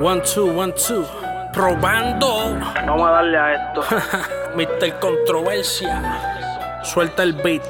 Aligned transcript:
One, 0.00 0.22
two, 0.22 0.46
one, 0.46 0.72
two. 0.72 1.04
Probando. 1.52 2.58
Vamos 2.86 3.08
a 3.08 3.10
darle 3.10 3.36
a 3.38 3.54
esto. 3.54 3.82
Mr. 4.56 4.98
Controversia. 4.98 6.80
Suelta 6.82 7.24
el 7.24 7.34
beat. 7.34 7.62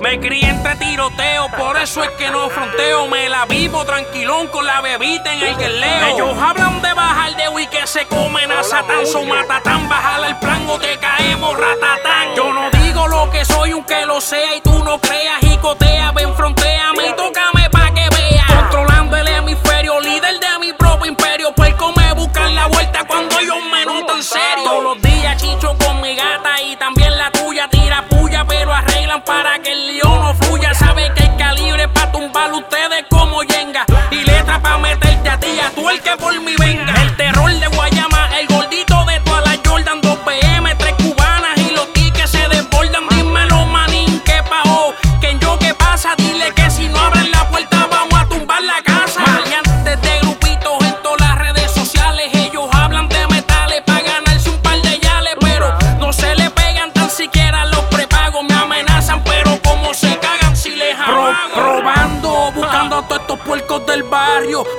Me 0.00 0.20
crié 0.20 0.50
entre 0.50 0.76
tiroteo, 0.76 1.48
por 1.58 1.76
eso 1.76 2.04
es 2.04 2.10
que 2.10 2.30
no 2.30 2.48
fronteo. 2.48 3.08
Me 3.08 3.28
la 3.28 3.44
vivo 3.46 3.84
tranquilón 3.84 4.46
con 4.48 4.64
la 4.64 4.80
bebita 4.80 5.34
en 5.34 5.42
el 5.42 5.56
guerleo. 5.56 6.06
Ellos 6.14 6.38
hablan 6.40 6.80
de 6.80 6.94
bajar 6.94 7.36
de 7.36 7.48
Wii 7.48 7.66
que 7.66 7.84
se 7.88 8.06
comen 8.06 8.52
a 8.52 8.62
Satán, 8.62 9.04
su 9.04 9.24
matatán. 9.24 9.88
Bajar 9.88 10.28
el 10.28 10.36
plan 10.36 10.64
o 10.68 10.78
te 10.78 10.96
caemos 10.98 11.58
ratatán. 11.58 12.36
Yo 12.36 12.52
no 12.52 12.70
digo 12.70 13.08
lo 13.08 13.28
que 13.32 13.44
soy, 13.44 13.72
aunque 13.72 14.06
lo 14.06 14.20
sea 14.20 14.54
y 14.54 14.60
tú 14.60 14.84
no 14.84 15.00
creas. 15.00 15.47
Pero 28.58 28.74
arreglan 28.74 29.22
para 29.22 29.58
que 29.60 29.72
el 29.72 29.86
lío 29.86 30.04
no 30.04 30.34
fluya. 30.34 30.74
Sabe 30.74 31.12
que 31.14 31.22
hay 31.22 31.36
calibre 31.36 31.88
pa' 31.88 32.10
tumbar 32.10 32.52
ustedes 32.52 32.77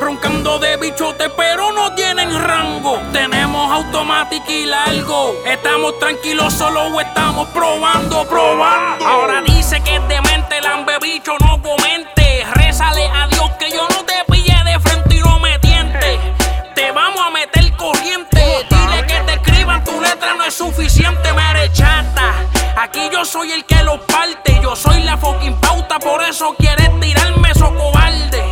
Roncando 0.01 0.59
de 0.59 0.75
bichote, 0.77 1.29
pero 1.29 1.71
no 1.71 1.93
tienen 1.95 2.37
rango. 2.43 2.99
Tenemos 3.13 3.71
automática 3.71 4.51
y 4.51 4.65
largo. 4.65 5.35
Estamos 5.45 5.97
tranquilos, 5.99 6.53
solo 6.53 6.99
estamos 6.99 7.47
probando, 7.49 8.25
probando. 8.27 9.07
Ahora 9.07 9.41
dice 9.41 9.81
que 9.81 9.95
es 9.95 10.07
demente, 10.07 10.59
lambe 10.61 10.97
bicho, 11.01 11.33
no 11.39 11.61
comente. 11.61 12.45
Rézale 12.55 13.07
a 13.07 13.27
Dios 13.27 13.51
que 13.59 13.69
yo 13.71 13.87
no 13.89 14.03
te 14.03 14.15
pille 14.29 14.57
de 14.65 14.79
frente 14.79 15.15
y 15.15 15.19
no 15.19 15.39
me 15.39 15.57
tiente. 15.59 16.19
Te 16.75 16.91
vamos 16.91 17.21
a 17.25 17.29
meter 17.29 17.73
corriente. 17.77 18.67
Dile 18.69 19.05
que 19.07 19.19
te 19.21 19.33
escriban, 19.33 19.83
tu 19.83 20.01
letra 20.01 20.33
no 20.35 20.43
es 20.43 20.53
suficiente, 20.53 21.31
me 21.31 21.51
eres 21.51 21.71
chata. 21.73 22.33
Aquí 22.75 23.09
yo 23.11 23.23
soy 23.23 23.51
el 23.51 23.65
que 23.65 23.81
los 23.83 23.99
parte, 24.01 24.59
yo 24.61 24.75
soy 24.75 25.03
la 25.03 25.17
fucking 25.17 25.55
pauta, 25.61 25.99
por 25.99 26.21
eso 26.23 26.55
quieres 26.57 26.89
tirarme, 26.99 27.51
eso 27.51 27.73
cobarde. 27.75 28.48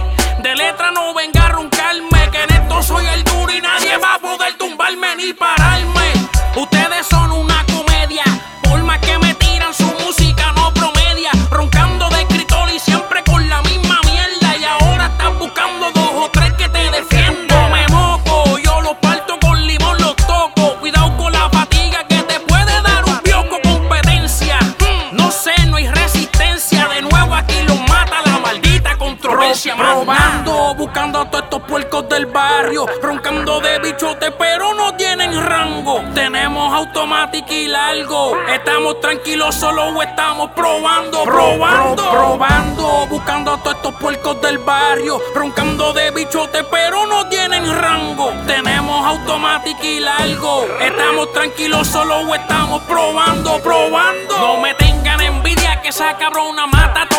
Buscando 30.77 31.21
a 31.21 31.30
todos 31.30 31.43
estos 31.45 31.61
puercos 31.64 32.08
del 32.08 32.27
barrio. 32.27 32.86
Roncando 33.02 33.60
de 33.60 33.80
bichote, 33.80 34.32
pero 34.32 34.73
no 34.76 34.95
tienen 34.95 35.43
rango. 35.43 36.04
Tenemos 36.14 36.73
automática 36.73 37.54
y 37.54 37.67
largo. 37.67 38.38
Estamos 38.48 39.02
tranquilos, 39.02 39.55
solo 39.55 40.02
estamos 40.02 40.52
probando, 40.52 41.23
probando, 41.23 42.10
probando. 42.11 43.08
Buscando 43.10 43.54
a 43.54 43.64
todos 43.64 43.76
estos 43.77 43.95
puercos 43.95 44.42
del 44.42 44.60
barrio. 44.60 45.20
Roncando 45.33 45.92
de 45.93 46.11
bichote, 46.11 46.64
pero 46.65 47.08
no 47.08 47.27
tienen 47.27 47.76
rango. 47.76 48.32
Tenemos 48.45 49.05
automática 49.05 49.83
y 49.83 49.99
largo. 49.99 50.67
Estamos 50.80 51.33
tranquilos, 51.33 51.88
solo 51.88 52.33
estamos 52.36 52.83
probando, 52.83 53.59
probando. 53.61 54.38
No 54.38 54.58
me 54.61 54.73
tengan 54.76 55.20
envidia 55.21 55.82
que 55.82 55.89
esa 55.89 56.15
cabrona 56.17 56.67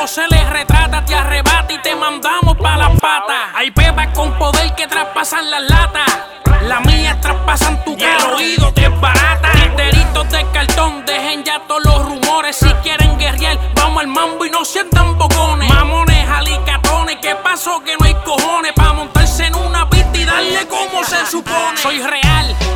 se 0.09 0.27
les 0.29 0.49
retrata, 0.49 1.05
te 1.05 1.15
arrebata 1.15 1.71
y 1.71 1.79
te 1.83 1.95
mandamos 1.95 2.57
pa' 2.57 2.79
las 2.79 2.99
patas. 2.99 3.55
Hay 3.55 3.71
pepas 3.71 4.09
con 4.15 4.33
poder 4.39 4.75
que 4.75 4.87
traspasan 4.87 5.51
las 5.51 5.63
latas. 5.63 6.07
Las 6.63 6.81
mías 6.87 7.21
traspasan 7.21 7.85
tu 7.85 7.97
cara. 7.97 8.17
el 8.17 8.35
oído 8.35 8.73
te 8.73 8.89
barata. 8.89 9.53
Tiriteritos 9.53 10.31
de 10.31 10.47
cartón, 10.51 11.05
dejen 11.05 11.45
ya 11.45 11.61
todos 11.69 11.85
los 11.85 12.07
rumores. 12.07 12.57
Si 12.57 12.69
quieren 12.83 13.19
guerrear, 13.19 13.59
vamos 13.75 14.01
al 14.01 14.09
mambo 14.09 14.47
y 14.47 14.51
no 14.51 14.65
sientan 14.65 15.19
bocones. 15.19 15.69
Mamones, 15.69 16.27
alicatones, 16.27 17.19
¿qué 17.21 17.35
pasó? 17.37 17.85
Que 17.85 17.95
no 17.99 18.07
hay 18.07 18.15
cojones 18.25 18.73
para 18.73 18.95
montarse 18.95 19.47
en 19.47 19.55
una 19.57 19.91
pista 19.91 20.17
y 20.17 20.25
darle 20.25 20.67
como 20.69 21.05
se 21.05 21.27
supone. 21.27 21.77
Soy 21.77 22.01
real 22.01 22.68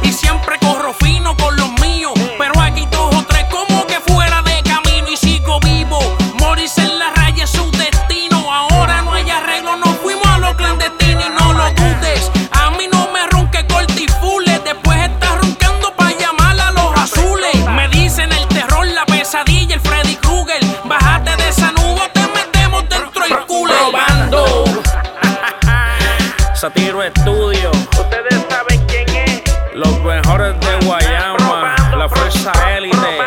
Satiro 26.75 27.03
Estudio. 27.03 27.71
Ustedes 27.71 28.47
saben 28.49 28.83
quién 28.87 29.07
es. 29.15 29.43
Los 29.75 30.01
mejores 30.01 30.59
de 30.61 30.87
Guayama. 30.87 31.75
La 31.97 32.09
fuerza 32.09 32.53
élite. 32.75 33.19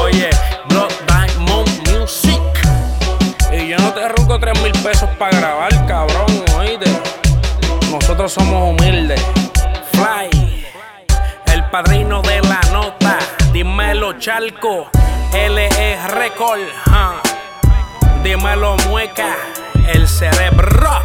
Oye, 0.00 0.30
Blood 0.68 0.90
Diamond 1.06 1.88
Music. 1.90 2.40
Y 3.52 3.68
yo 3.68 3.78
no 3.78 3.92
te 3.92 4.08
ronco 4.08 4.38
3 4.40 4.62
mil 4.62 4.72
pesos 4.82 5.10
para 5.18 5.36
grabar, 5.36 5.86
cabrón. 5.86 6.44
Oíste. 6.58 6.90
Nosotros 7.90 8.32
somos 8.32 8.70
humildes. 8.70 9.20
Fly. 9.92 10.64
El 11.52 11.64
padrino 11.66 12.22
de 12.22 12.40
la 12.42 12.60
nota. 12.72 13.18
Dímelo, 13.52 14.14
Chalco. 14.18 14.88
LE 15.32 15.98
Record. 16.08 16.60
ah. 16.86 17.20
Dímelo, 18.22 18.76
Mueca. 18.88 19.36
El 19.86 20.08
cerebro. 20.08 21.04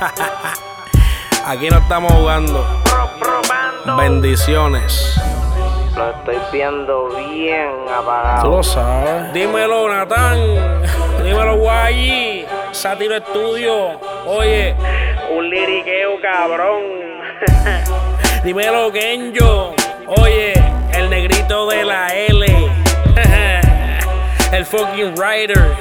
Aquí 1.48 1.70
no 1.70 1.78
estamos 1.78 2.12
jugando. 2.12 2.64
Bendiciones. 3.96 5.18
Lo 5.96 6.10
estoy 6.10 6.36
viendo 6.52 7.08
bien 7.16 7.70
Tú 7.86 7.92
apagado. 7.92 8.50
lo 8.50 8.62
sabes. 8.62 9.32
Dímelo, 9.32 9.88
Natán. 9.88 10.38
Dímelo, 11.24 11.56
Guayi. 11.56 12.46
Sátiro 12.70 13.16
Estudio. 13.16 13.98
Oye, 14.26 14.76
Un 15.30 15.48
liriqueo 15.48 16.20
cabrón. 16.20 16.82
dímelo, 18.44 18.92
Genjo. 18.92 19.74
Oye, 20.06 20.52
el 20.92 21.08
negrito 21.10 21.66
de 21.68 21.84
la 21.84 22.08
L. 22.08 22.46
el 24.52 24.66
fucking 24.66 25.14
writer. 25.18 25.74